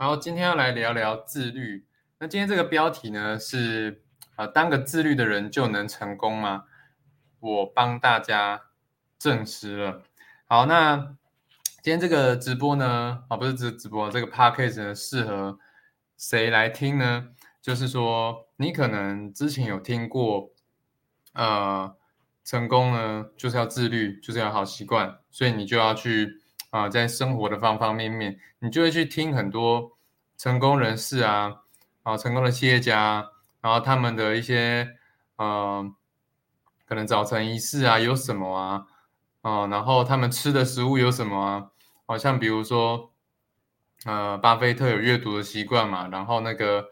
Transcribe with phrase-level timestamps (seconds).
[0.00, 1.84] 好，今天要来聊聊自律。
[2.20, 4.04] 那今天这个标题呢是
[4.36, 6.66] 呃，当个自律的人就能成功吗？
[7.40, 8.62] 我帮大家
[9.18, 10.02] 证实了。
[10.46, 11.16] 好，那
[11.82, 15.58] 今天这个直播呢，啊，不是直直播，这个 podcast 呢适合
[16.16, 17.30] 谁来听呢？
[17.60, 20.52] 就是说，你可能之前有听过，
[21.32, 21.92] 呃，
[22.44, 26.40] 成功呢就是要自律，就是要好习惯，所以你就要去。
[26.70, 29.96] 啊，在生活的方方面面，你就会去听很多
[30.36, 31.62] 成功人士啊，
[32.02, 33.30] 啊，成功的企业家，
[33.62, 34.96] 然后他们的一些，
[35.36, 35.90] 呃，
[36.86, 38.86] 可能早晨仪式啊，有什么啊，
[39.40, 41.70] 啊，然后他们吃的食物有什么啊？
[42.04, 43.14] 好像比如说，
[44.04, 46.88] 呃，巴菲特有阅读的习惯嘛，然后那个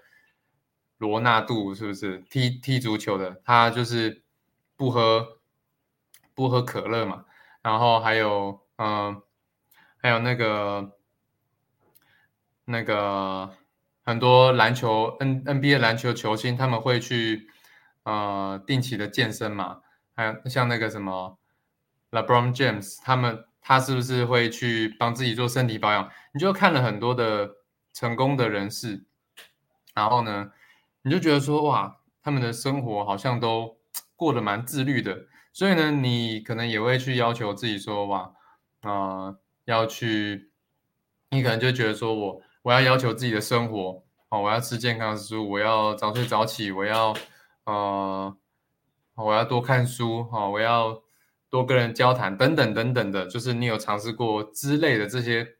[0.96, 3.42] 罗纳度是不是踢踢足球的？
[3.44, 4.22] 他就是
[4.74, 5.38] 不喝
[6.34, 7.26] 不喝可乐嘛，
[7.60, 9.22] 然后还有，嗯。
[10.06, 10.92] 还有那个
[12.64, 13.50] 那个
[14.04, 17.48] 很多篮球 N NBA 篮球球星，他们会去
[18.04, 19.80] 呃定期的健身嘛？
[20.14, 21.36] 还有像那个什么
[22.12, 26.08] LeBron James，他们他是不是会去帮自己做身体保养？
[26.32, 27.50] 你就看了很多的
[27.92, 29.04] 成功的人士，
[29.92, 30.52] 然后呢，
[31.02, 33.76] 你就觉得说哇，他们的生活好像都
[34.14, 38.32] 过得蛮自律的，所以呢，你可能也会去要求自己说哇，
[38.82, 39.34] 啊。
[39.66, 40.50] 要去，
[41.30, 47.14] 你可能就觉得说，我我要要求自己的生活，哦，我要吃健康食物，我要早睡早起，我要，
[47.64, 48.36] 呃，
[49.16, 51.02] 我要多看书，哈，我要
[51.50, 55.56] 多跟人交谈，等等等等的，就是你有尝试过之类的这些，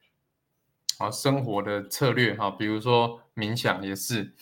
[0.99, 4.35] 啊，生活的策略，哈，比如说冥想也是，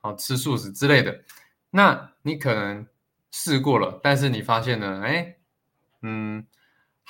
[0.00, 1.22] 好吃素食之类的，
[1.70, 2.86] 那你可能
[3.30, 5.36] 试过了，但是你发现呢，哎，
[6.00, 6.46] 嗯。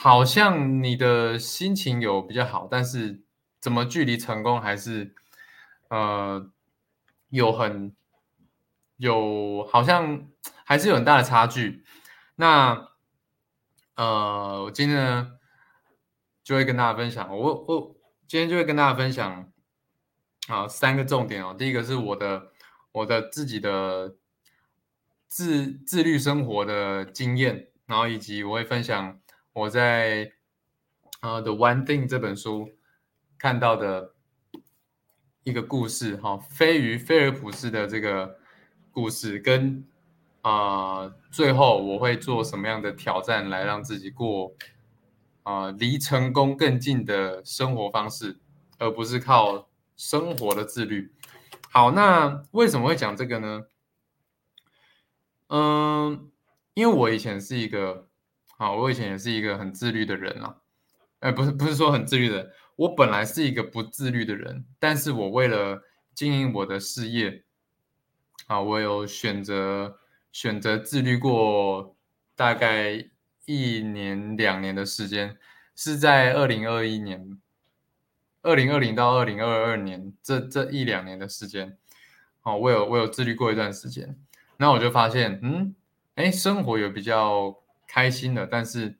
[0.01, 3.21] 好像你的心情有比较好，但是
[3.61, 5.13] 怎么距离成功还是
[5.89, 6.53] 呃
[7.31, 7.97] 有很
[8.97, 10.29] 有好像
[10.65, 11.85] 还是有很大的差距。
[12.37, 12.91] 那
[13.97, 15.33] 呃，我今天呢
[16.45, 17.97] 就会跟大家分享，我我
[18.29, 19.51] 今天就会跟大家分享
[20.47, 21.57] 啊三个重点哦。
[21.59, 22.53] 第一个是我的
[22.93, 24.15] 我的自己的
[25.27, 29.19] 自自律生活的经验，然后以及我会分享。
[29.59, 30.31] 我在
[31.21, 32.71] 呃《The One Thing》这本书
[33.37, 34.15] 看到的
[35.43, 38.39] 一个故事，哈，飞鱼菲尔普斯的这个
[38.93, 39.85] 故事，跟
[40.43, 44.55] 啊最后我会做什么样的挑战来让自己过
[45.43, 48.39] 啊离成功更近的生活方式，
[48.79, 51.13] 而不是靠生活的自律。
[51.73, 53.65] 好，那为什么会讲这个呢？
[55.49, 56.31] 嗯，
[56.75, 58.07] 因为我以前是一个。
[58.59, 60.57] 啊，我以前也是一个很自律的人啊，
[61.21, 65.81] 呃，不是不是说很自律的，我本来是一个不自律的人，但是我为了
[66.13, 67.45] 经营我的事业，
[68.49, 70.01] 啊，我有选择
[70.33, 71.97] 选择自律过
[72.35, 73.09] 大概
[73.47, 75.39] 一年两年的时间，
[75.77, 77.39] 是在二零二一年，
[78.43, 81.79] 二零二零到二零二二年这这一两年的时间，
[82.43, 84.19] 哦，我有我有自律过一段时间，
[84.57, 85.77] 那我就发现，嗯，
[86.17, 87.57] 哎，生活有比较。
[87.89, 88.99] 开心的，但是，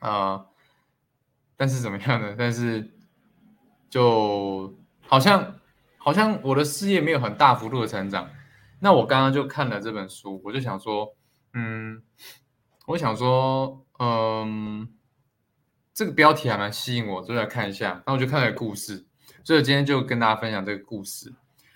[0.00, 0.46] 啊，
[1.56, 2.34] 但是怎么样呢？
[2.36, 2.90] 但是，
[3.90, 4.74] 就
[5.06, 5.60] 好像
[5.98, 8.30] 好像我的事业没有很大幅度的成长。
[8.80, 11.14] 那我刚刚就看了这本书，我就想说，
[11.52, 12.02] 嗯，
[12.86, 14.88] 我想说，嗯，
[15.92, 18.02] 这个标题还蛮吸引我，就来看一下。
[18.06, 19.06] 那我就看了故事，
[19.44, 21.32] 所以今天就跟大家分享这个故事。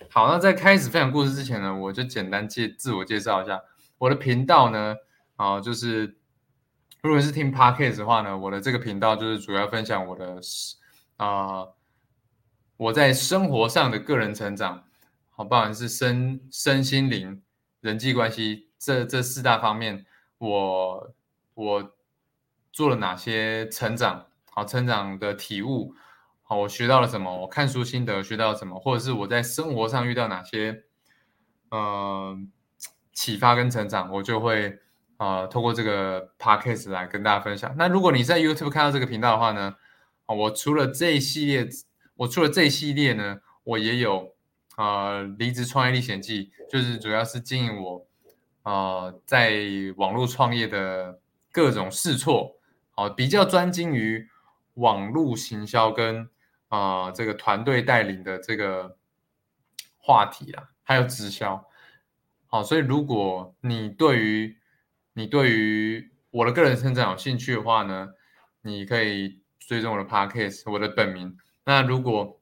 [0.09, 3.61] 好，那在开始分享故事之前呢，我就简单介自我介绍一下
[3.99, 4.95] 我的频道呢。
[5.37, 6.17] 啊，就是
[7.01, 10.41] 如果是听 podcast 的话呢，我的这个频道就是主要分享我的
[11.17, 11.67] 啊，
[12.75, 14.83] 我在生活上的个人成长，
[15.29, 17.43] 好，不管是身身心灵、
[17.81, 20.07] 人际关系这这四大方面，
[20.39, 21.13] 我
[21.53, 21.95] 我
[22.71, 25.93] 做了哪些成长，好，成长的体悟，
[26.41, 27.41] 好，我学到了什么？
[27.41, 28.79] 我看书心得学到了什么？
[28.79, 30.83] 或者是我在生活上遇到哪些
[31.69, 32.35] 呃
[33.13, 34.79] 启发跟成长，我就会。
[35.17, 37.73] 啊，通过这个 podcast 来跟大家分享。
[37.77, 39.75] 那如果你在 YouTube 看到这个频道的话呢，
[40.25, 41.67] 啊，我除了这一系列，
[42.15, 44.35] 我除了这一系列呢，我也有
[44.75, 48.07] 啊，离职创业历险记，就是主要是经营我
[48.61, 49.59] 啊，在
[49.95, 51.19] 网络创业的
[51.51, 52.57] 各种试错，
[52.91, 54.27] 好，比较专精于
[54.75, 56.29] 网络行销跟
[56.67, 58.97] 啊这个团队带领的这个
[59.97, 61.67] 话题啊，还有直销。
[62.45, 64.56] 好，所以如果你对于
[65.17, 68.09] 你对于我的个人成长有兴趣的话呢，
[68.61, 71.35] 你可以追踪我的 podcast，我的本名。
[71.65, 72.39] 那如果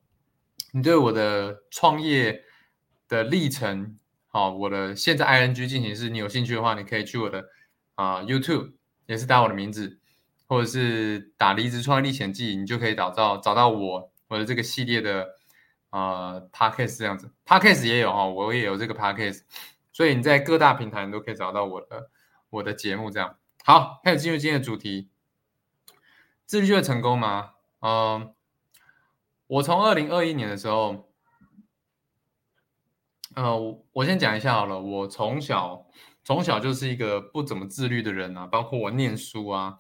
[0.74, 2.44] 你对我的创业
[3.07, 7.45] 的历程，好，我的现在 ing 进行式，你有兴趣的话，你可以去我的
[7.95, 8.74] 啊 YouTube，
[9.06, 9.98] 也是打我的名字，
[10.45, 15.25] 或者是打离职创业历险记，你就可以找到找到我我的这个系列的
[15.92, 19.44] 啊 Podcast 这样子，Podcast 也有哈，我也有这个 Podcast，
[19.94, 22.10] 所以你在各大平台你都可以找到我的
[22.55, 23.37] 我的节目这样。
[23.63, 25.09] 好，开始进入今天的主题，
[26.45, 27.51] 自律就会成功吗？
[27.79, 28.33] 嗯。
[29.47, 31.07] 我从二零二一年的时候，
[33.35, 33.55] 呃，
[33.91, 34.81] 我先讲一下好了。
[34.81, 35.85] 我从小
[36.23, 39.77] 从小就是一个不怎么自律的人啊，包括我念书啊，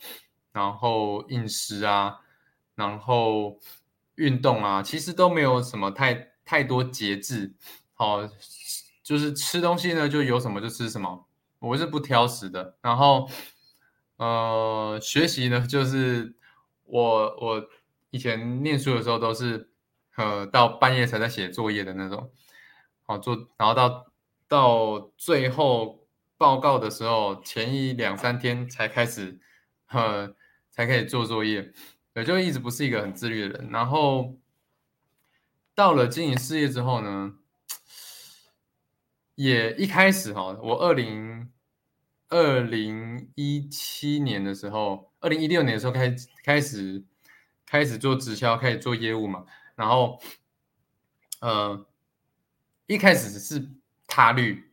[0.51, 2.19] 然后饮食啊，
[2.75, 3.59] 然后
[4.17, 7.55] 运动啊，其实都没有什么太太多节制。
[7.95, 8.19] 好，
[9.01, 11.25] 就是吃东西呢，就有什么就吃什么，
[11.59, 12.77] 我是不挑食的。
[12.81, 13.29] 然后，
[14.17, 16.35] 呃，学习呢，就是
[16.83, 17.69] 我我。
[18.11, 19.69] 以前念书的时候都是，
[20.15, 22.31] 呃，到半夜才在写作业的那种，
[23.01, 24.05] 好做，然后到
[24.47, 26.07] 到最后
[26.37, 29.37] 报告的时候，前一两三天才开始，
[29.89, 30.33] 呃，
[30.71, 31.73] 才可以做作业，
[32.13, 33.69] 也就一直不是一个很自律的人。
[33.69, 34.37] 然后
[35.73, 37.33] 到了经营事业之后呢，
[39.35, 41.51] 也一开始哈，我二零
[42.29, 47.03] 二零一七年的时候，二零一六年的时候开开始。
[47.67, 49.43] 开始做直销，开始做业务嘛，
[49.75, 50.21] 然后，
[51.41, 51.83] 呃，
[52.85, 53.71] 一开始是
[54.05, 54.71] 他律，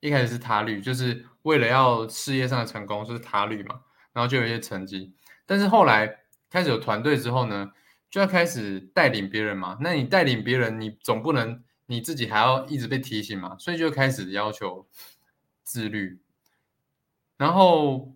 [0.00, 3.80] 一开始是他律，就是为了要事业上的成功，就是他律嘛，
[4.12, 5.14] 然后就有一些成绩。
[5.46, 7.72] 但是后来开始有团队之后呢，
[8.10, 9.78] 就要开始带领别人嘛。
[9.80, 14.88] 那你带领别人，你总不能你自己还要一直被提醒嘛，所以就开始要求
[15.62, 16.20] 自律。
[17.36, 18.14] 然后，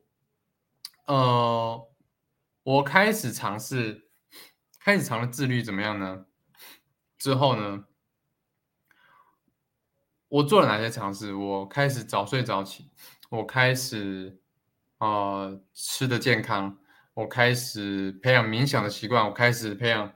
[1.06, 1.88] 呃，
[2.62, 4.06] 我开始尝试。
[4.82, 6.25] 开始尝试自律怎么样呢？
[7.19, 7.84] 之后呢，
[10.28, 11.34] 我做了哪些尝试？
[11.34, 12.90] 我开始早睡早起，
[13.28, 14.40] 我开始
[14.96, 16.78] 呃吃的健康，
[17.12, 20.11] 我开始培养冥想的习惯，我开始培养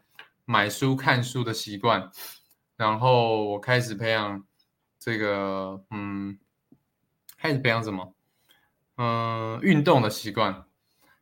[0.47, 2.11] 买书看书的习惯，
[2.85, 4.45] 然后我开始培养
[4.99, 6.39] 这个嗯，
[7.39, 8.15] 开始培养什么？
[8.97, 10.67] 嗯，运动的习惯，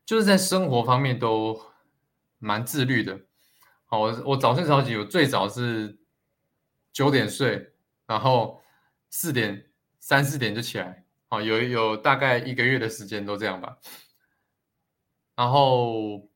[0.05, 1.57] 就是在生活方面都
[2.41, 3.21] 蛮自律的。
[3.85, 6.01] 好我我早睡早起，我最早是
[6.93, 7.73] 九点睡，
[8.07, 8.61] 然后
[9.09, 9.71] 四点
[10.01, 13.79] 三四点就起来，哦，有有大概一个月的时间都这样吧。
[15.37, 16.29] 然后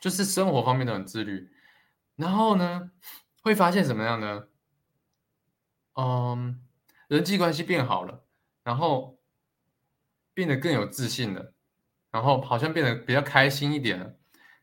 [0.00, 1.48] 就是生活方面都很自律，
[2.16, 2.90] 然后呢
[3.42, 4.46] 会发现什么样呢？
[5.96, 6.58] 嗯，
[7.08, 8.24] 人际关系变好了，
[8.64, 9.18] 然后
[10.32, 11.52] 变得更有自信了，
[12.10, 14.14] 然后好像变得比较开心一点了，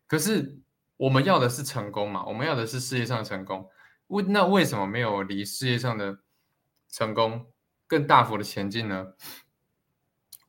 [0.08, 0.58] 可是。
[1.00, 2.26] 我们要的是成功嘛？
[2.26, 3.70] 我们要的是事业上的成功。
[4.08, 6.20] 为那为什么没有离事业上的
[6.90, 7.48] 成功
[7.88, 9.14] 更大幅的前进呢？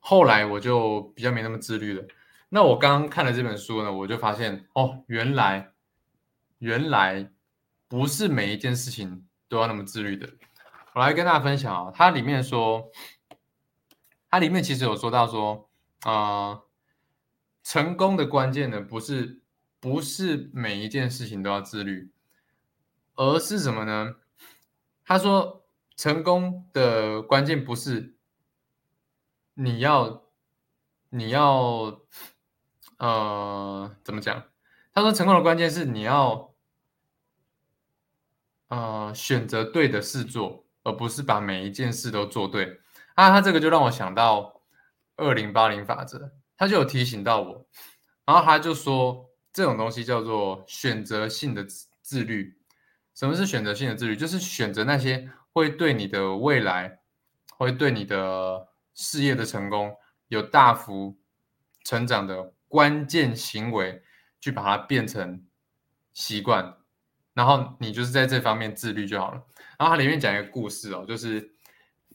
[0.00, 2.04] 后来我就比较没那么自律了。
[2.48, 5.72] 那我刚刚看了这本书呢，我就发现哦，原来
[6.58, 7.30] 原来
[7.90, 10.26] 不是每一件事情都要那么自律的。
[10.94, 12.90] 我来跟大家分享啊，它里面说，
[14.30, 15.68] 它里面其实有说到说
[16.04, 16.62] 啊，
[17.62, 19.38] 成功的关键呢不是。
[19.82, 22.12] 不是每一件事情都要自律，
[23.14, 24.16] 而是什么呢？
[25.06, 25.64] 他说，
[25.96, 28.14] 成功的关键不是
[29.54, 30.24] 你要
[31.08, 31.98] 你要
[32.98, 34.44] 呃怎么讲？
[34.92, 36.49] 他说，成功的关键是你要
[38.70, 42.80] 呃选择对的事做，而不是把每一件事都做对。
[43.14, 44.62] 啊，他这个就让我想到
[45.16, 47.66] 二零八零法则，他就有提醒到我，
[48.24, 49.28] 然后他就说。
[49.52, 51.66] 这种东西叫做选择性的
[52.02, 52.56] 自律。
[53.16, 54.14] 什么是选择性的自律？
[54.14, 57.00] 就是选择那些会对你的未来、
[57.58, 59.92] 会对你的事业的成功
[60.28, 61.18] 有大幅
[61.82, 64.04] 成长的关键行为，
[64.40, 65.44] 去把它变成
[66.12, 66.76] 习惯，
[67.40, 69.42] 然后你就是在这方面自律就好了。
[69.78, 71.52] 然后它里面讲一个故事哦，就是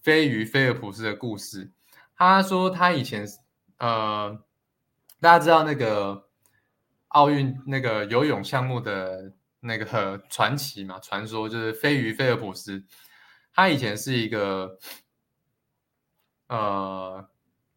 [0.04, 1.72] 飞鱼菲尔普斯的故事。
[2.16, 3.26] 他说他以前
[3.80, 4.40] 呃，
[5.20, 6.24] 大家知道那个。
[7.10, 12.84] 奥运那个游泳项目的那个传奇嘛，传说就是飞鱼菲尔普斯，
[13.54, 14.78] 他以前是一个
[16.50, 17.26] 呃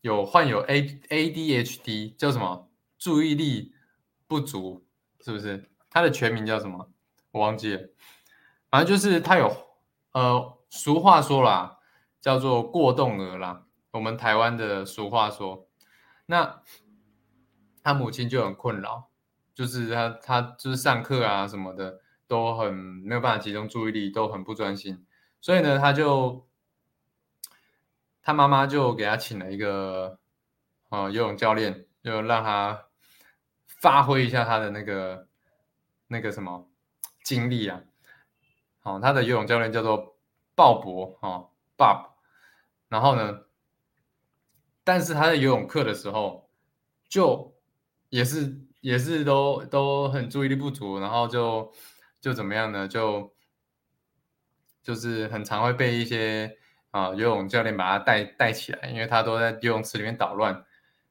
[0.00, 3.73] 有患有 A A D H D 叫什么注意力
[4.26, 4.85] 不足，
[5.21, 5.71] 是不是？
[5.88, 6.90] 他的全名叫什么？
[7.30, 7.88] 我忘记了，
[8.70, 9.50] 反正就是他有
[10.12, 11.78] 呃俗话说啦，
[12.20, 15.68] 叫做过动儿啦，我们台湾的俗话说，
[16.26, 16.62] 那
[17.82, 19.08] 他母亲就很困扰。
[19.54, 25.04] 就是他，他就是上课啊什么的，都很没有办法集中注意力，都很不专心。
[25.40, 26.47] 所以呢，他就
[28.23, 30.20] 他妈妈就给他请了一个
[30.90, 32.85] 呃游泳教练，就让他
[33.66, 35.26] 发挥一下他的那个
[36.06, 36.70] 那个什么
[37.28, 37.82] 经历啊。
[38.80, 40.16] 好，他的游泳教练叫做
[40.54, 42.12] 鲍勃哦，Bob。
[42.88, 43.40] 然后呢，
[44.82, 46.49] 但是他在游泳课的时候，
[47.06, 47.54] 就
[48.08, 51.70] 也是也是都都很注意力不足，然后就
[52.18, 52.88] 就怎么样呢？
[52.88, 53.30] 就
[54.82, 56.56] 就是很常会被一些
[56.92, 60.64] 啊游泳教练把他带带起来，因为他都在游泳池里面捣乱。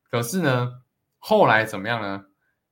[0.09, 0.81] 可是呢，
[1.19, 2.25] 后来怎么样呢？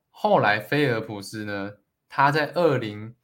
[0.10, 1.74] 后来菲尔普斯呢，
[2.10, 3.16] 他在二零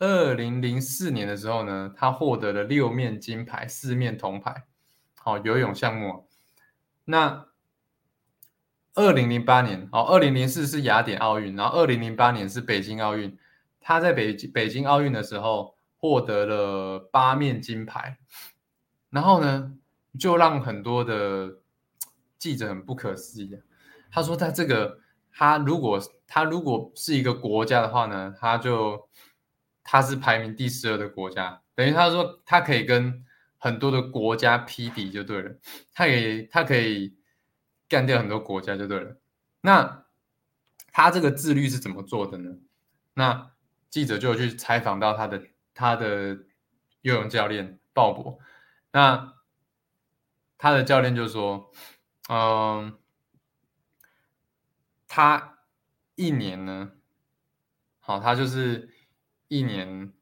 [0.00, 4.64] 二零零四年的时候呢，他获得了六面金牌，四面铜牌。
[5.14, 6.26] 好，游泳项目。
[7.04, 7.46] 那
[8.94, 13.38] 二零零八年，哦，二零零四是雅典奥运，然后二零零八年是北京奥运。
[13.78, 18.18] 他在北京北京奥运的时候获得了八面金牌，
[19.10, 19.74] 然后呢，
[20.18, 21.58] 就让很多的
[22.38, 23.58] 记者很不可思议。
[24.10, 24.98] 他说，在这个
[25.30, 29.09] 他如果他如果是一个国家的话呢，他就
[29.90, 33.24] 他是排名第十二的国家，等于他说他可以跟。
[33.62, 35.54] 很多的国家匹敌就对了，
[35.92, 37.14] 他可以他可以
[37.86, 39.18] 干掉很多国家就对了。
[39.60, 40.06] 那
[40.92, 42.56] 他这个自律是怎么做的呢？
[43.12, 43.52] 那
[43.90, 45.42] 记者就去采访到他的
[45.74, 46.38] 他的
[47.02, 48.38] 游泳教练鲍勃，
[48.92, 49.34] 那
[50.56, 51.70] 他的教练就说，
[52.30, 52.98] 嗯，
[55.06, 55.58] 他
[56.14, 56.92] 一年呢，
[57.98, 58.88] 好，他就是
[59.50, 60.14] 一年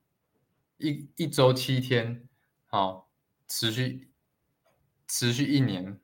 [0.78, 2.26] 一一周七天，
[2.66, 3.06] 好。
[3.50, 4.12] 持续
[5.06, 5.98] 持续一年，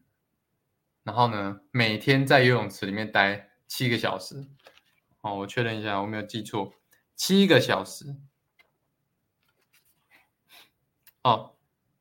[1.02, 4.48] 然后呢，每天在游泳池里面待七个小时。
[5.20, 6.72] 哦，我确认一下，我没有记错，
[7.14, 8.16] 七个小时。
[11.20, 11.54] 哦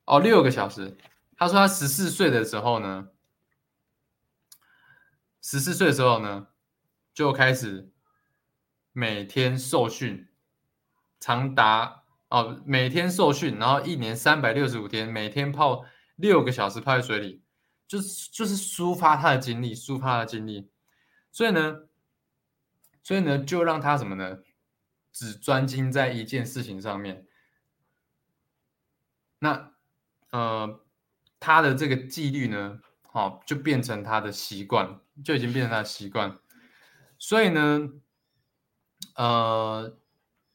[0.05, 0.97] 哦，六个小时。
[1.35, 3.09] 他说他十四岁的时候呢，
[5.41, 6.47] 十四岁的时候呢，
[7.13, 7.91] 就开始
[8.93, 10.29] 每天受训，
[11.23, 12.03] 长达。
[12.27, 17.43] 哦，每天受训，然后一年三百六十五天，每天泡六个小时泡在水里，
[17.87, 20.71] 就是就是抒发他的精力，抒发他的精力。
[21.31, 21.87] 所以呢，
[23.03, 24.39] 所以呢，就让他什么呢？
[25.11, 27.27] 只专精在一件事情上面。
[29.37, 29.73] 那
[30.31, 30.81] 呃，
[31.39, 36.39] 他的这个纪律呢，好，就变成他的习惯，就已经变成他的习惯。
[37.19, 37.91] 所以呢，
[39.15, 39.95] 呃，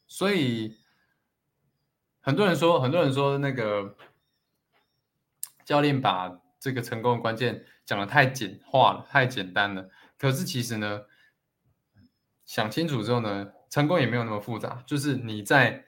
[0.08, 0.76] 所以。
[2.20, 3.96] 很多人说，很多人说那个
[5.64, 9.88] 教练把这个成功的关键讲的太简化了，太简单了。
[10.18, 11.04] 可是其实呢，
[12.44, 14.84] 想清楚之后呢，成功也没有那么复杂。
[14.86, 15.86] 就是你在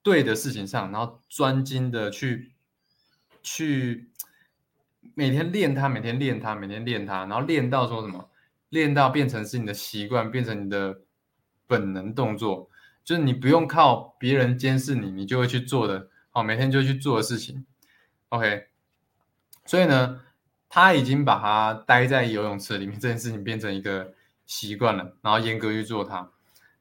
[0.00, 2.52] 对的事情上，然后专精的去
[3.42, 4.12] 去
[5.14, 8.30] 每天练它，每天练它，每天练它，然后练到说什么？
[8.68, 11.00] 练到变成是你的习惯，变成你的
[11.66, 12.70] 本能动作。
[13.04, 17.66] 就是你不用靠别人监视你，你就会去做的，好，每天就去做的事情
[18.28, 18.68] ，OK。
[19.66, 20.20] 所以呢，
[20.68, 24.14] 他已经把他待在游泳池里面这件事情变成一个
[24.46, 26.30] 习惯了，然后严格去做它。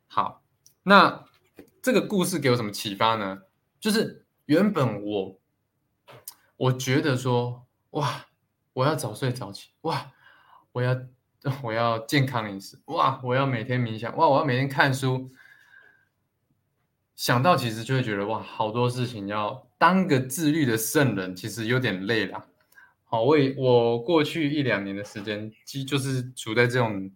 [0.08, 0.42] 好，
[0.84, 1.24] 那
[1.82, 3.44] 这个故事给我什么启发呢？
[3.80, 5.40] 就是原本我
[6.58, 8.26] 我觉得说，哇，
[8.74, 10.12] 我要早睡早起，哇，
[10.72, 10.96] 我要
[11.64, 15.30] 我要健康饮食，哇，我要每天冥想，哇，我要每天看书。
[17.20, 22.46] 想到其实就会觉得哇，好多事情要当个自律的圣人，其实有点累了。
[23.04, 27.12] 好，我我过去一两年的时间，即就是处在这种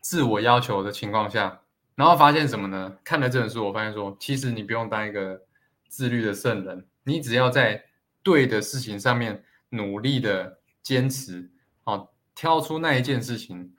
[0.00, 1.60] 自我要求的情况下，
[1.94, 2.98] 然后发现什么呢？
[3.04, 5.40] 看了这本书，我发现说，其实你不用当一个
[5.86, 7.84] 自律的圣人，你只要在
[8.24, 11.48] 对的事情上面努力的坚持，
[11.84, 13.72] 好，挑出那一件事情，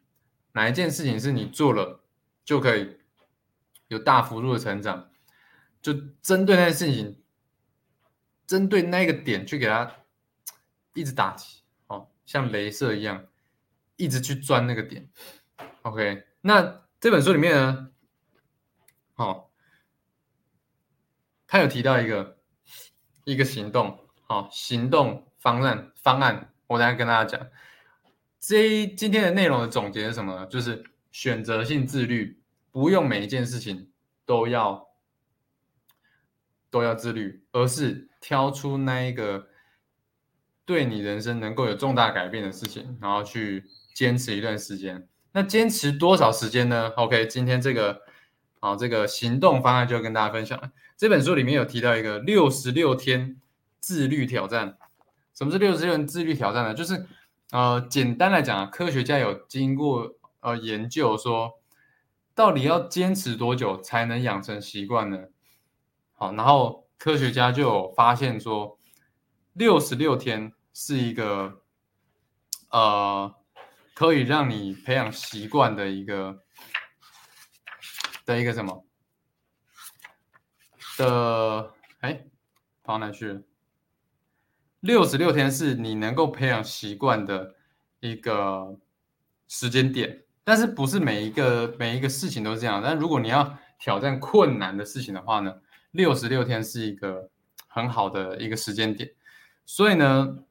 [0.53, 1.99] 哪一件事情是你做了
[2.45, 2.95] 就可以
[3.89, 5.09] 有大幅度的成长。
[5.81, 7.21] 就针对那件事情，
[8.45, 9.89] 针对那个点去给他
[10.93, 13.25] 一直打击，哦，像镭射一样，
[13.95, 15.09] 一直去钻那个点。
[15.83, 17.91] OK，那这本书里面呢，
[19.15, 19.49] 哦，
[21.45, 22.37] 他有提到一个
[23.23, 27.47] 一个行动，好，行动方案方案，我等下跟大家讲。
[28.39, 30.45] 这今天的内容的总结是什么呢？
[30.47, 32.41] 就是选择性自律，
[32.71, 33.91] 不用每一件事情
[34.25, 34.86] 都要。
[36.77, 39.47] 都要自律，而是挑出那一个
[40.65, 43.63] 对你人生能够有重大改变的事情，然后去
[43.95, 45.07] 坚持一段时间。
[45.31, 48.01] 那坚持多少时间呢？OK，今天这个
[48.59, 50.71] 好，这个行动方案就跟大家分享了。
[50.95, 53.37] 这本书里面有提到一个六十六天
[53.79, 54.77] 自律挑战。
[55.33, 56.73] 什么是六十六天自律挑战呢？
[56.73, 57.05] 就是
[57.51, 61.59] 呃，简单来讲啊，科学家有经过呃研究说，
[62.35, 65.17] 到底要坚持多久才能养成习惯呢？
[66.17, 68.77] 好，然后科学家就有发现说，
[69.53, 71.61] 六十六天是一个
[72.71, 73.33] 呃
[73.93, 76.43] 可以让你培养习惯的一个。
[78.25, 78.85] 的一个什么
[80.97, 82.25] 的哎，
[82.83, 83.41] 跑哪去了？
[84.81, 87.55] 六十六天是你能够培养习惯的
[88.01, 88.77] 一个
[89.47, 92.81] 时间点，但是不是每一个每一个事情都是这样？
[92.83, 95.61] 但如果你要挑战困难的事情的话呢，
[95.97, 97.29] 六十六天是一个
[97.67, 99.11] 很好的一个时间点。
[99.65, 100.45] 所以呢，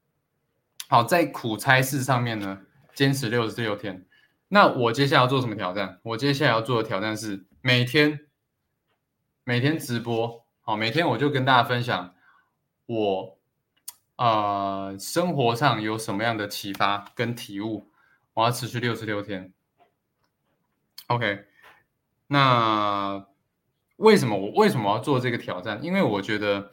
[0.89, 2.61] 好在苦差事上面呢，
[2.95, 4.05] 坚持六十六天。
[4.49, 6.01] 那我接下来要做什么挑战？
[6.03, 8.27] 我接下来要做的挑战是每天
[9.45, 12.15] 每天直播，好，每天我就跟大家分享
[12.87, 13.39] 我
[14.17, 17.91] 呃生活上有什么样的启发跟体悟。
[18.35, 19.53] 我要持续六十六天。
[21.07, 21.47] OK，
[22.27, 23.25] 那
[23.97, 25.83] 为什么我为什么要做这个挑战？
[25.83, 26.71] 因为我觉得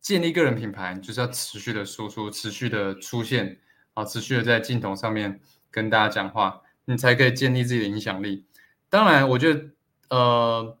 [0.00, 3.60] 建立个人品牌就是要持续的输出，持续的出现，
[3.94, 5.40] 啊，持续的在镜头上面。
[5.70, 8.46] 跟大家讲话，你才可以建立自己的影响力。
[8.88, 9.70] 当然，我觉得，
[10.08, 10.78] 呃，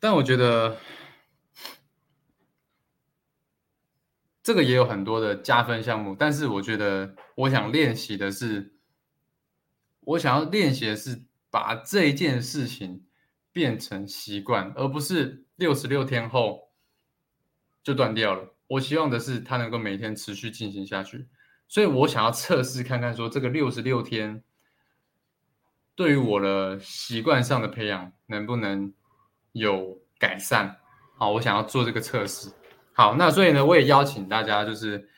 [0.00, 0.76] 但我觉得
[4.42, 6.16] 这个也有很多的加分项目。
[6.18, 8.74] 但是，我觉得我想练习的是，
[10.00, 13.04] 我想要练习的是把这件事情
[13.52, 16.70] 变成习惯，而不是六十六天后
[17.82, 18.54] 就断掉了。
[18.68, 21.26] 我希望的是，它能够每天持续进行下去。
[21.66, 24.42] 所以我想要测试看看，说这个六十六天
[25.94, 28.92] 对于我的习惯上的培养能不能
[29.52, 30.76] 有改善？
[31.16, 32.50] 好，我想要做这个测试。
[32.92, 35.08] 好，那所以呢，我也邀请大家，就是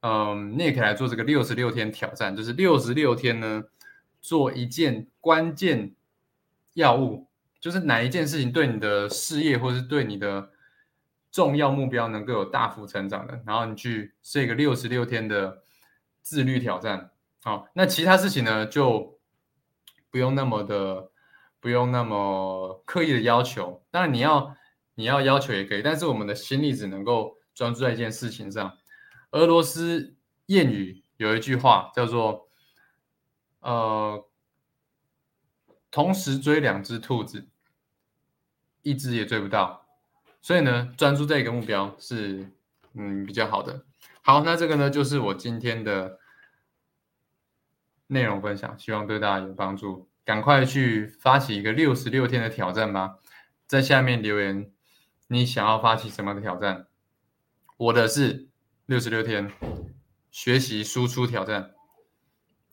[0.00, 3.62] 嗯，你也可以来做这个六十六天挑战，就是六十六天呢，
[4.24, 5.94] 做一件关键
[6.72, 7.28] 要务，
[7.60, 10.50] 就是哪一件事情对你的事业或是对你的
[11.30, 15.60] 重要目标能够有大幅成长的，然后你去设一个六十六天的。
[16.26, 17.10] 自律挑战，
[17.42, 19.18] 好，那其他事情呢，就
[20.10, 21.10] 不用那么的，
[21.60, 23.84] 不用那么刻意的要求。
[23.90, 24.56] 当然，你要
[24.94, 28.72] 你要要求也可以，但是我们的心力只能够专注在一件事情上。
[29.32, 32.43] 俄罗斯谚语有一句话叫做
[33.64, 34.28] ：“呃，
[35.90, 37.48] 同时追两只兔子，
[38.82, 39.86] 一只也追不到。”
[40.42, 42.50] 所以呢，专注在一个目标是
[42.92, 43.86] 嗯比较好的。
[44.20, 46.18] 好，那这个呢，就是我今天的
[48.08, 50.08] 内容分享，希望对大家有帮助。
[50.24, 53.18] 赶快去发起一个六十六天的挑战吧，
[53.66, 54.70] 在下面留言，
[55.28, 56.86] 你想要发起什么的挑战？
[57.76, 58.48] 我的是
[58.86, 59.50] 六十六天
[60.30, 61.74] 学习输出挑战。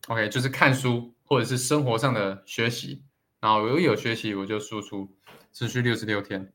[0.08, 3.04] OK，就是看书或者是生活上的学习，
[3.40, 5.16] 然后如果有学习我就输出，
[5.54, 6.52] 持续六十六天。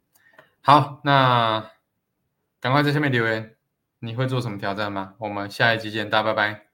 [0.61, 1.71] 好，那
[2.61, 3.55] 赶快在下面留言。
[3.99, 5.15] 你会做什么挑战吗？
[5.19, 6.65] 我们下一集见，大家拜拜。